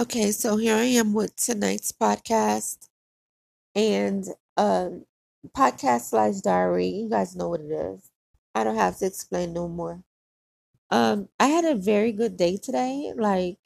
Okay, 0.00 0.32
so 0.32 0.56
here 0.56 0.74
I 0.76 0.84
am 0.84 1.12
with 1.12 1.36
tonight's 1.36 1.92
podcast 1.92 2.88
and 3.74 4.24
um 4.56 5.06
podcast 5.56 6.10
slash 6.10 6.36
diary. 6.36 6.88
You 6.88 7.08
guys 7.10 7.36
know 7.36 7.48
what 7.50 7.60
it 7.60 7.72
is. 7.72 8.10
I 8.54 8.64
don't 8.64 8.76
have 8.76 8.98
to 8.98 9.06
explain 9.06 9.52
no 9.54 9.68
more. 9.68 10.02
Um, 10.90 11.28
I 11.40 11.48
had 11.48 11.64
a 11.64 11.74
very 11.76 12.12
good 12.12 12.36
day 12.36 12.56
today. 12.58 13.12
Like 13.16 13.58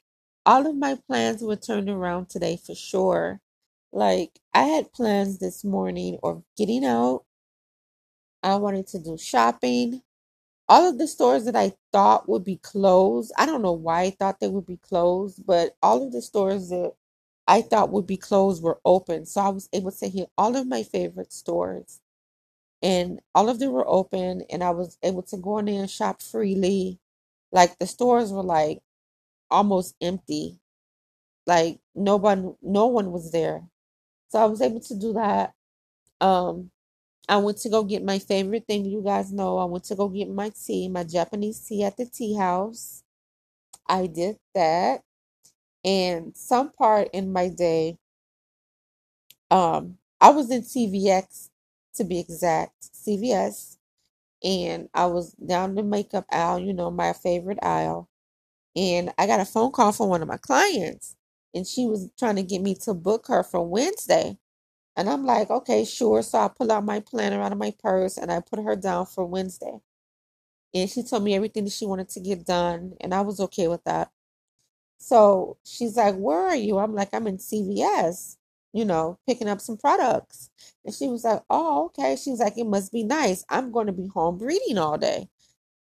all 0.45 0.67
of 0.67 0.75
my 0.77 0.97
plans 1.07 1.41
were 1.43 1.55
turned 1.57 1.89
around 1.89 2.29
today 2.29 2.57
for 2.57 2.75
sure. 2.75 3.41
Like 3.93 4.39
I 4.53 4.63
had 4.65 4.93
plans 4.93 5.39
this 5.39 5.63
morning 5.65 6.19
of 6.23 6.43
getting 6.57 6.85
out. 6.85 7.25
I 8.43 8.55
wanted 8.57 8.87
to 8.87 8.99
do 8.99 9.17
shopping. 9.17 10.01
All 10.69 10.87
of 10.87 10.97
the 10.99 11.07
stores 11.07 11.45
that 11.45 11.55
I 11.55 11.73
thought 11.91 12.29
would 12.29 12.43
be 12.45 12.57
closed, 12.57 13.31
I 13.37 13.45
don't 13.45 13.61
know 13.63 13.73
why 13.73 14.03
I 14.03 14.11
thought 14.11 14.39
they 14.39 14.47
would 14.47 14.65
be 14.67 14.77
closed, 14.77 15.45
but 15.45 15.75
all 15.83 16.03
of 16.03 16.11
the 16.13 16.21
stores 16.21 16.69
that 16.69 16.93
I 17.47 17.61
thought 17.63 17.91
would 17.91 18.07
be 18.07 18.17
closed 18.17 18.63
were 18.63 18.79
open. 18.85 19.25
So 19.25 19.41
I 19.41 19.49
was 19.49 19.67
able 19.73 19.91
to 19.91 20.07
hit 20.09 20.29
all 20.37 20.55
of 20.55 20.67
my 20.67 20.83
favorite 20.83 21.33
stores 21.33 22.01
and 22.81 23.19
all 23.35 23.49
of 23.49 23.59
them 23.59 23.71
were 23.71 23.87
open 23.87 24.43
and 24.49 24.63
I 24.63 24.71
was 24.71 24.97
able 25.03 25.23
to 25.23 25.37
go 25.37 25.57
in 25.59 25.65
there 25.65 25.81
and 25.81 25.89
shop 25.89 26.21
freely. 26.21 26.99
Like 27.51 27.77
the 27.79 27.87
stores 27.87 28.31
were 28.31 28.43
like 28.43 28.81
almost 29.51 29.95
empty. 30.01 30.59
Like 31.47 31.79
no 31.95 32.17
one 32.17 32.55
no 32.61 32.87
one 32.87 33.11
was 33.11 33.31
there. 33.31 33.67
So 34.29 34.39
I 34.39 34.45
was 34.45 34.61
able 34.61 34.81
to 34.81 34.95
do 34.95 35.13
that. 35.13 35.53
Um 36.21 36.71
I 37.29 37.37
went 37.39 37.59
to 37.59 37.69
go 37.69 37.83
get 37.85 38.03
my 38.05 38.19
favorite 38.19 38.67
thing. 38.67 38.85
You 38.85 39.03
guys 39.03 39.33
know 39.33 39.59
I 39.59 39.65
went 39.65 39.85
to 39.85 39.95
go 39.95 40.09
get 40.09 40.29
my 40.29 40.51
tea, 40.51 40.89
my 40.89 41.05
Japanese 41.05 41.61
tea 41.67 41.85
at 41.85 41.97
the 41.97 42.07
tea 42.07 42.35
house. 42.37 43.03
I 43.87 44.07
did 44.07 44.37
that. 44.55 45.03
And 45.85 46.35
some 46.35 46.71
part 46.71 47.09
in 47.13 47.33
my 47.33 47.49
day, 47.49 47.97
um, 49.51 49.97
I 50.21 50.31
was 50.31 50.51
in 50.51 50.61
CVX 50.63 51.49
to 51.95 52.03
be 52.03 52.19
exact, 52.19 52.93
CVS, 52.93 53.77
and 54.43 54.89
I 54.93 55.07
was 55.07 55.33
down 55.33 55.75
the 55.75 55.83
makeup 55.83 56.25
aisle, 56.31 56.59
you 56.59 56.73
know, 56.73 56.91
my 56.91 57.13
favorite 57.13 57.59
aisle. 57.63 58.09
And 58.75 59.13
I 59.17 59.27
got 59.27 59.41
a 59.41 59.45
phone 59.45 59.71
call 59.71 59.91
from 59.93 60.09
one 60.09 60.21
of 60.21 60.27
my 60.29 60.37
clients, 60.37 61.15
and 61.53 61.67
she 61.67 61.87
was 61.87 62.11
trying 62.19 62.37
to 62.37 62.43
get 62.43 62.61
me 62.61 62.75
to 62.83 62.93
book 62.93 63.27
her 63.27 63.43
for 63.43 63.65
Wednesday. 63.67 64.37
And 64.99 65.09
I'm 65.09 65.25
like, 65.25 65.49
okay, 65.51 65.85
sure. 65.85 66.21
So 66.23 66.39
I 66.39 66.49
pull 66.49 66.71
out 66.73 66.85
my 66.85 67.01
planner 67.01 67.41
out 67.41 67.53
of 67.53 67.59
my 67.59 67.73
purse 67.83 68.17
and 68.19 68.31
I 68.31 68.41
put 68.41 68.59
her 68.63 68.77
down 68.77 69.07
for 69.07 69.25
Wednesday. 69.25 69.81
And 70.73 70.89
she 70.89 71.03
told 71.03 71.23
me 71.23 71.35
everything 71.35 71.63
that 71.65 71.73
she 71.73 71.85
wanted 71.85 72.09
to 72.09 72.19
get 72.19 72.45
done, 72.45 72.93
and 73.01 73.13
I 73.13 73.21
was 73.21 73.39
okay 73.39 73.67
with 73.67 73.83
that. 73.85 74.11
So 74.99 75.57
she's 75.65 75.97
like, 75.97 76.15
Where 76.15 76.39
are 76.47 76.55
you? 76.55 76.79
I'm 76.79 76.93
like, 76.95 77.09
I'm 77.13 77.27
in 77.27 77.39
CVS, 77.39 78.37
you 78.73 78.85
know, 78.85 79.19
picking 79.27 79.49
up 79.49 79.61
some 79.61 79.77
products. 79.77 80.51
And 80.85 80.93
she 80.95 81.07
was 81.09 81.23
like, 81.25 81.41
Oh, 81.49 81.85
okay. 81.87 82.15
She's 82.17 82.39
like, 82.39 82.57
It 82.57 82.67
must 82.67 82.91
be 82.93 83.03
nice. 83.03 83.45
I'm 83.49 83.71
going 83.71 83.87
to 83.87 83.93
be 83.93 84.07
home 84.07 84.37
breeding 84.37 84.77
all 84.79 84.97
day. 84.97 85.29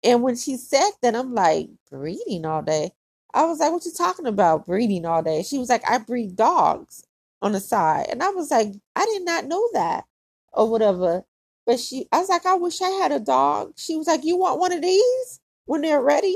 And 0.04 0.24
when 0.24 0.36
she 0.38 0.58
said 0.58 0.92
that, 1.02 1.16
I'm 1.16 1.34
like, 1.36 1.70
Breeding 1.92 2.46
all 2.46 2.64
day? 2.64 2.92
I 3.34 3.46
was 3.46 3.60
like, 3.60 3.72
What 3.72 3.86
you 3.86 3.92
talking 3.94 4.28
about, 4.28 4.66
breeding 4.68 5.06
all 5.06 5.24
day? 5.24 5.44
She 5.44 5.58
was 5.60 5.70
like, 5.70 5.90
I 5.90 6.00
breed 6.00 6.36
dogs 6.36 7.04
on 7.42 7.54
the 7.54 7.60
side. 7.60 8.08
And 8.12 8.24
I 8.24 8.30
was 8.30 8.52
like, 8.52 8.74
I 8.96 9.06
did 9.06 9.26
not 9.26 9.46
know 9.46 9.64
that 9.74 10.06
or 10.54 10.70
whatever. 10.70 11.24
But 11.66 11.80
she, 11.80 12.08
I 12.12 12.20
was 12.20 12.30
like, 12.30 12.46
I 12.46 12.56
wish 12.56 12.82
I 12.82 12.90
had 12.92 13.12
a 13.12 13.20
dog. 13.20 13.74
She 13.78 13.96
was 13.96 14.08
like, 14.08 14.24
You 14.26 14.38
want 14.38 14.60
one 14.60 14.74
of 14.74 14.82
these 14.82 15.40
when 15.66 15.82
they're 15.82 16.02
ready? 16.02 16.36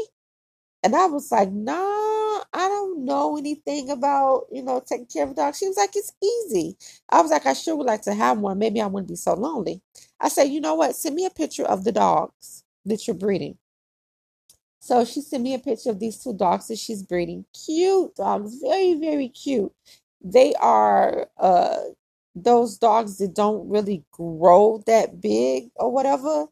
And 0.83 0.95
I 0.95 1.07
was 1.07 1.31
like, 1.31 1.51
nah, 1.51 1.73
I 1.75 2.43
don't 2.69 3.05
know 3.05 3.37
anything 3.37 3.89
about, 3.89 4.45
you 4.51 4.63
know, 4.63 4.81
taking 4.85 5.07
care 5.07 5.23
of 5.25 5.31
a 5.31 5.33
dog. 5.35 5.55
She 5.55 5.67
was 5.67 5.77
like, 5.77 5.91
it's 5.95 6.13
easy. 6.23 6.77
I 7.09 7.21
was 7.21 7.31
like, 7.31 7.45
I 7.45 7.53
sure 7.53 7.75
would 7.75 7.87
like 7.87 8.01
to 8.03 8.13
have 8.13 8.39
one. 8.39 8.59
Maybe 8.59 8.81
I 8.81 8.87
wouldn't 8.87 9.09
be 9.09 9.15
so 9.15 9.33
lonely. 9.33 9.81
I 10.19 10.29
said, 10.29 10.45
you 10.45 10.61
know 10.61 10.75
what? 10.75 10.95
Send 10.95 11.15
me 11.15 11.25
a 11.25 11.29
picture 11.29 11.65
of 11.65 11.83
the 11.83 11.91
dogs 11.91 12.63
that 12.85 13.07
you're 13.07 13.15
breeding. 13.15 13.57
So 14.79 15.05
she 15.05 15.21
sent 15.21 15.43
me 15.43 15.53
a 15.55 15.59
picture 15.59 15.91
of 15.91 15.99
these 15.99 16.23
two 16.23 16.33
dogs 16.33 16.67
that 16.67 16.79
she's 16.79 17.03
breeding. 17.03 17.45
Cute 17.65 18.15
dogs, 18.15 18.59
very, 18.61 18.95
very 18.95 19.29
cute. 19.29 19.73
They 20.23 20.53
are 20.55 21.29
uh 21.37 21.79
those 22.35 22.77
dogs 22.77 23.17
that 23.19 23.35
don't 23.35 23.69
really 23.69 24.03
grow 24.11 24.81
that 24.87 25.21
big 25.21 25.69
or 25.75 25.91
whatever. 25.91 26.47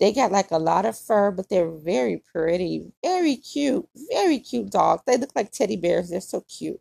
They 0.00 0.12
got 0.12 0.32
like 0.32 0.50
a 0.52 0.58
lot 0.58 0.86
of 0.86 0.98
fur, 0.98 1.30
but 1.32 1.48
they're 1.50 1.70
very 1.70 2.18
pretty, 2.32 2.92
very 3.04 3.36
cute, 3.36 3.88
very 4.12 4.38
cute 4.40 4.70
dogs. 4.70 5.02
They 5.06 5.16
look 5.18 5.32
like 5.36 5.52
teddy 5.52 5.76
bears. 5.76 6.10
They're 6.10 6.20
so 6.22 6.42
cute. 6.42 6.80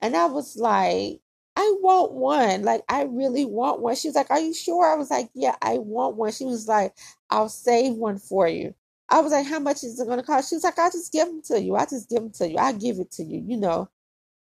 And 0.00 0.16
I 0.16 0.26
was 0.26 0.56
like, 0.56 1.20
I 1.56 1.74
want 1.80 2.12
one. 2.12 2.62
Like, 2.62 2.82
I 2.88 3.02
really 3.04 3.44
want 3.44 3.80
one. 3.80 3.94
She 3.96 4.08
was 4.08 4.14
like, 4.14 4.30
Are 4.30 4.40
you 4.40 4.54
sure? 4.54 4.86
I 4.92 4.96
was 4.96 5.10
like, 5.10 5.30
Yeah, 5.34 5.56
I 5.62 5.78
want 5.78 6.16
one. 6.16 6.32
She 6.32 6.44
was 6.44 6.68
like, 6.68 6.94
I'll 7.30 7.48
save 7.48 7.94
one 7.94 8.18
for 8.18 8.48
you. 8.48 8.74
I 9.08 9.20
was 9.20 9.32
like, 9.32 9.46
How 9.46 9.58
much 9.58 9.82
is 9.84 10.00
it 10.00 10.06
going 10.06 10.18
to 10.20 10.24
cost? 10.26 10.50
She 10.50 10.56
was 10.56 10.64
like, 10.64 10.78
I'll 10.78 10.90
just 10.90 11.12
give 11.12 11.26
them 11.28 11.42
to 11.46 11.60
you. 11.60 11.74
I'll 11.76 11.86
just 11.86 12.08
give 12.08 12.20
them 12.22 12.32
to 12.32 12.48
you. 12.50 12.56
I'll 12.58 12.72
give 12.76 12.98
it 12.98 13.10
to 13.12 13.24
you. 13.24 13.42
You 13.46 13.56
know, 13.58 13.88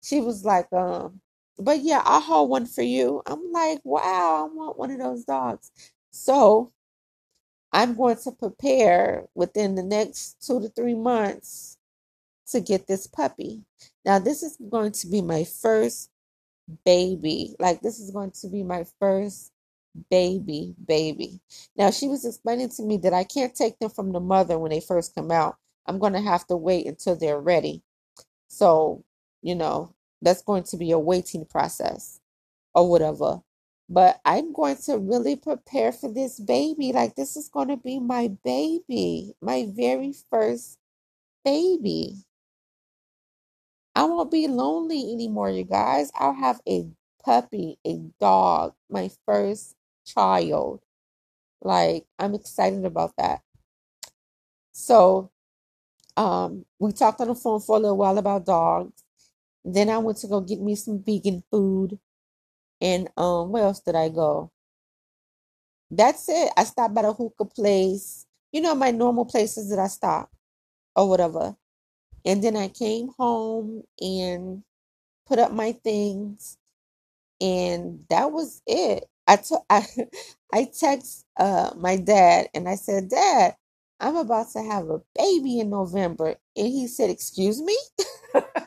she 0.06 0.22
was 0.22 0.46
like, 0.46 0.72
um, 0.74 1.22
but 1.60 1.82
yeah, 1.82 2.04
I'll 2.06 2.22
hold 2.22 2.52
one 2.52 2.68
for 2.68 2.84
you. 2.84 3.24
I'm 3.28 3.52
like, 3.52 3.82
wow, 3.86 4.50
I 4.52 4.56
want 4.56 4.80
one 4.80 4.92
of 4.92 5.00
those 5.00 5.26
dogs. 5.26 5.72
So 6.12 6.72
I'm 7.74 7.96
going 7.96 8.18
to 8.18 8.32
prepare 8.32 9.26
within 9.36 9.76
the 9.76 9.84
next 9.84 10.38
two 10.46 10.62
to 10.62 10.70
three 10.70 10.96
months 10.96 11.78
to 12.50 12.62
get 12.62 12.88
this 12.88 13.08
puppy. 13.08 13.64
Now, 14.06 14.20
this 14.20 14.44
is 14.44 14.58
going 14.72 14.94
to 14.94 15.08
be 15.08 15.22
my 15.22 15.46
first 15.46 16.12
baby. 16.86 17.56
Like, 17.60 17.82
this 17.82 18.00
is 18.00 18.12
going 18.12 18.32
to 18.42 18.50
be 18.50 18.64
my 18.64 18.86
first 19.00 19.52
baby, 20.12 20.76
baby. 20.88 21.42
Now, 21.78 21.92
she 21.92 22.08
was 22.08 22.26
explaining 22.26 22.70
to 22.72 22.84
me 22.84 22.98
that 23.00 23.14
I 23.14 23.26
can't 23.26 23.56
take 23.56 23.80
them 23.80 23.92
from 23.92 24.14
the 24.14 24.22
mother 24.22 24.60
when 24.60 24.72
they 24.72 24.82
first 24.82 25.16
come 25.16 25.32
out. 25.32 25.58
I'm 25.88 26.00
going 26.00 26.14
to 26.14 26.22
have 26.22 26.48
to 26.48 26.58
wait 26.58 26.88
until 26.88 27.16
they're 27.18 27.42
ready. 27.42 27.84
So, 28.50 29.04
you 29.44 29.56
know, 29.56 29.95
that's 30.22 30.42
going 30.42 30.64
to 30.64 30.78
be 30.78 30.92
a 30.92 31.00
waiting 31.00 31.46
process 31.46 32.20
or 32.74 32.90
whatever. 32.90 33.42
But 33.90 34.20
I'm 34.26 34.54
going 34.54 34.78
to 34.86 34.98
really 34.98 35.36
prepare 35.36 35.92
for 35.92 36.12
this 36.12 36.40
baby. 36.40 36.92
Like, 36.92 37.16
this 37.16 37.38
is 37.38 37.50
going 37.50 37.68
to 37.68 37.78
be 37.78 38.00
my 38.00 38.30
baby, 38.44 39.36
my 39.42 39.68
very 39.70 40.14
first 40.32 40.80
baby. 41.44 42.26
I 43.96 44.06
won't 44.06 44.32
be 44.32 44.48
lonely 44.48 45.14
anymore, 45.14 45.52
you 45.52 45.64
guys. 45.64 46.12
I'll 46.16 46.34
have 46.34 46.62
a 46.68 46.88
puppy, 47.24 47.80
a 47.86 48.00
dog, 48.20 48.74
my 48.90 49.10
first 49.26 49.76
child. 50.06 50.82
Like, 51.62 52.06
I'm 52.20 52.36
excited 52.36 52.86
about 52.86 53.14
that. 53.18 53.42
So, 54.74 55.32
um, 56.18 56.66
we 56.80 56.92
talked 56.92 57.22
on 57.22 57.30
the 57.30 57.36
phone 57.36 57.62
for 57.62 57.78
a 57.78 57.80
little 57.80 57.98
while 57.98 58.18
about 58.18 58.46
dogs. 58.46 59.05
Then 59.66 59.90
I 59.90 60.00
went 60.00 60.20
to 60.20 60.28
go 60.30 60.42
get 60.42 60.62
me 60.62 60.76
some 60.76 61.04
vegan 61.04 61.44
food. 61.52 62.00
And 62.82 63.10
um, 63.18 63.52
where 63.52 63.64
else 63.66 63.82
did 63.82 63.96
I 63.96 64.10
go? 64.10 64.52
That's 65.92 66.30
it. 66.30 66.52
I 66.58 66.64
stopped 66.66 66.94
by 66.96 67.04
the 67.04 67.14
hookah 67.14 67.46
place. 67.46 68.26
You 68.52 68.62
know, 68.62 68.76
my 68.76 68.92
normal 68.92 69.26
places 69.26 69.70
that 69.70 69.80
I 69.80 69.88
stop 69.88 70.32
or 70.96 71.10
whatever. 71.10 71.56
And 72.26 72.44
then 72.44 72.56
I 72.58 72.68
came 72.70 73.10
home 73.18 73.84
and 74.00 74.64
put 75.28 75.40
up 75.40 75.54
my 75.54 75.74
things, 75.74 76.58
and 77.42 78.06
that 78.10 78.32
was 78.32 78.62
it. 78.68 79.06
I 79.28 79.38
took 79.38 79.64
I 79.70 79.86
I 80.54 80.66
text 80.80 81.26
uh 81.38 81.72
my 81.78 81.98
dad 81.98 82.50
and 82.56 82.70
I 82.70 82.76
said, 82.76 83.10
Dad, 83.10 83.56
I'm 84.00 84.18
about 84.18 84.52
to 84.54 84.64
have 84.64 84.90
a 84.90 85.02
baby 85.18 85.60
in 85.60 85.70
November. 85.72 86.36
And 86.58 86.68
he 86.68 86.88
said, 86.88 87.10
Excuse 87.12 87.62
me? 87.62 87.78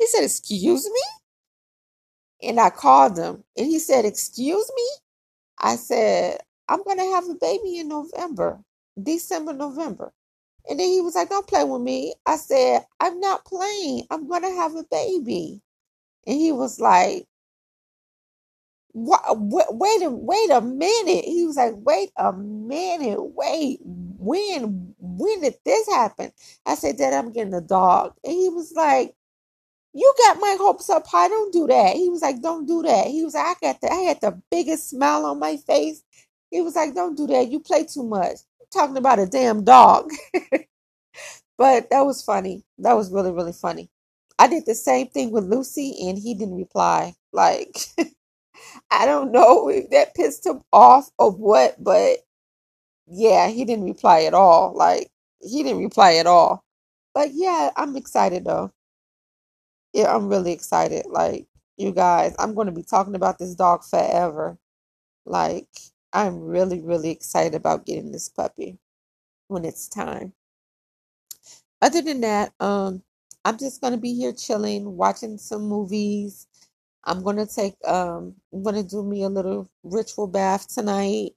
He 0.00 0.08
said, 0.08 0.24
Excuse 0.24 0.86
me? 0.86 1.02
And 2.50 2.60
I 2.60 2.70
called 2.70 3.18
him 3.18 3.44
and 3.56 3.66
he 3.66 3.80
said, 3.80 4.04
Excuse 4.06 4.70
me? 4.76 4.88
I 5.60 5.76
said, 5.76 6.38
I'm 6.68 6.84
going 6.84 6.98
to 6.98 7.04
have 7.14 7.28
a 7.28 7.34
baby 7.36 7.78
in 7.78 7.88
November, 7.88 8.60
December, 9.02 9.52
November. 9.54 10.12
And 10.68 10.80
then 10.80 10.88
he 10.88 11.00
was 11.02 11.14
like, 11.16 11.30
Don't 11.30 11.48
play 11.48 11.64
with 11.64 11.82
me. 11.82 12.14
I 12.26 12.36
said, 12.36 12.86
I'm 13.00 13.20
not 13.20 13.44
playing. 13.46 14.04
I'm 14.10 14.28
going 14.28 14.42
to 14.42 14.50
have 14.56 14.76
a 14.76 14.84
baby. 14.90 15.62
And 16.26 16.36
he 16.38 16.52
was 16.52 16.80
like, 16.80 17.26
wait 18.94 20.02
a 20.02 20.10
wait 20.10 20.50
a 20.50 20.60
minute. 20.60 21.24
He 21.26 21.44
was 21.46 21.56
like, 21.56 21.74
wait 21.76 22.10
a 22.16 22.32
minute, 22.34 23.18
wait, 23.20 23.80
when 23.84 24.94
when 24.98 25.42
did 25.42 25.56
this 25.64 25.88
happen? 25.88 26.32
I 26.66 26.76
said, 26.76 26.98
Dad, 26.98 27.14
I'm 27.14 27.32
getting 27.32 27.54
a 27.54 27.60
dog. 27.60 28.14
And 28.24 28.34
he 28.34 28.48
was 28.48 28.72
like, 28.76 29.14
You 29.94 30.14
got 30.26 30.38
my 30.40 30.56
hopes 30.60 30.90
up 30.90 31.06
high. 31.06 31.28
Don't 31.28 31.52
do 31.52 31.66
that. 31.68 31.96
He 31.96 32.08
was 32.10 32.22
like, 32.22 32.42
Don't 32.42 32.66
do 32.66 32.82
that. 32.82 33.08
He 33.08 33.24
was 33.24 33.34
like, 33.34 33.56
I 33.62 33.66
got 33.72 33.80
the 33.80 33.92
I 33.92 33.96
had 33.96 34.20
the 34.20 34.40
biggest 34.50 34.90
smile 34.90 35.26
on 35.26 35.38
my 35.40 35.56
face. 35.58 36.02
He 36.50 36.60
was 36.60 36.76
like, 36.76 36.94
Don't 36.94 37.16
do 37.16 37.26
that. 37.28 37.50
You 37.50 37.60
play 37.60 37.84
too 37.84 38.04
much. 38.04 38.38
I'm 38.60 38.66
talking 38.72 38.96
about 38.96 39.18
a 39.18 39.26
damn 39.26 39.64
dog. 39.64 40.10
but 41.58 41.90
that 41.90 42.02
was 42.06 42.22
funny. 42.22 42.64
That 42.78 42.94
was 42.94 43.12
really, 43.12 43.32
really 43.32 43.52
funny. 43.52 43.90
I 44.38 44.48
did 44.48 44.64
the 44.66 44.74
same 44.74 45.08
thing 45.08 45.32
with 45.32 45.44
Lucy 45.44 46.08
and 46.08 46.18
he 46.18 46.34
didn't 46.34 46.56
reply. 46.56 47.14
Like 47.32 47.76
I 48.90 49.06
don't 49.06 49.32
know 49.32 49.68
if 49.68 49.90
that 49.90 50.14
pissed 50.14 50.46
him 50.46 50.62
off 50.72 51.10
or 51.18 51.32
what, 51.32 51.82
but 51.82 52.18
yeah, 53.08 53.48
he 53.48 53.64
didn't 53.64 53.84
reply 53.86 54.24
at 54.24 54.34
all. 54.34 54.74
Like 54.76 55.10
he 55.40 55.62
didn't 55.62 55.82
reply 55.82 56.16
at 56.16 56.26
all. 56.26 56.64
But 57.14 57.30
yeah, 57.34 57.70
I'm 57.76 57.96
excited 57.96 58.44
though. 58.44 58.72
Yeah, 59.94 60.14
I'm 60.14 60.28
really 60.28 60.52
excited. 60.52 61.06
Like 61.08 61.46
you 61.76 61.92
guys, 61.92 62.34
I'm 62.38 62.54
going 62.54 62.66
to 62.66 62.72
be 62.72 62.82
talking 62.82 63.14
about 63.14 63.38
this 63.38 63.54
dog 63.54 63.84
forever. 63.84 64.58
Like 65.26 65.68
I'm 66.12 66.40
really, 66.42 66.80
really 66.80 67.10
excited 67.10 67.54
about 67.56 67.86
getting 67.86 68.12
this 68.12 68.28
puppy 68.30 68.78
when 69.48 69.64
it's 69.64 69.88
time. 69.88 70.34
Other 71.82 72.02
than 72.02 72.20
that, 72.22 72.52
um, 72.60 73.02
I'm 73.44 73.58
just 73.58 73.80
gonna 73.80 73.96
be 73.98 74.14
here 74.14 74.32
chilling, 74.32 74.96
watching 74.96 75.38
some 75.38 75.62
movies. 75.62 76.46
I'm 77.04 77.22
gonna 77.24 77.46
take 77.46 77.76
um 77.88 78.36
I'm 78.52 78.62
gonna 78.64 78.82
do 78.84 79.02
me 79.04 79.22
a 79.24 79.28
little 79.30 79.70
ritual 79.84 80.26
bath 80.28 80.68
tonight. 80.74 81.32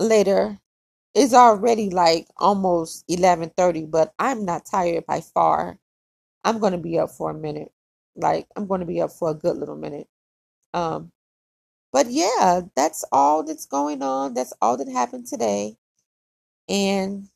Later. 0.00 0.58
It's 1.14 1.34
already 1.34 1.90
like 1.90 2.28
almost 2.38 3.04
11:30, 3.08 3.86
but 3.86 4.14
I'm 4.20 4.46
not 4.46 4.66
tired 4.66 5.06
by 5.06 5.22
far. 5.22 5.79
I'm 6.44 6.58
gonna 6.58 6.78
be 6.78 6.98
up 6.98 7.10
for 7.10 7.30
a 7.30 7.34
minute. 7.34 7.72
Like 8.16 8.46
I'm 8.56 8.66
gonna 8.66 8.86
be 8.86 9.00
up 9.00 9.12
for 9.12 9.30
a 9.30 9.34
good 9.34 9.56
little 9.56 9.76
minute. 9.76 10.08
Um, 10.74 11.12
but 11.92 12.08
yeah, 12.10 12.62
that's 12.76 13.04
all 13.12 13.44
that's 13.44 13.66
going 13.66 14.02
on. 14.02 14.34
That's 14.34 14.52
all 14.62 14.76
that 14.78 14.88
happened 14.88 15.26
today. 15.26 15.76
And 16.68 17.28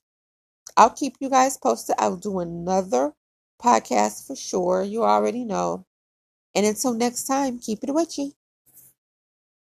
I'll 0.76 0.90
keep 0.90 1.16
you 1.20 1.30
guys 1.30 1.56
posted. 1.58 1.96
I'll 1.98 2.16
do 2.16 2.40
another 2.40 3.14
podcast 3.62 4.26
for 4.26 4.36
sure. 4.36 4.82
You 4.82 5.04
already 5.04 5.44
know. 5.44 5.86
And 6.54 6.66
until 6.66 6.94
next 6.94 7.24
time, 7.26 7.58
keep 7.58 7.84
it 7.84 7.94
witchy. 7.94 8.34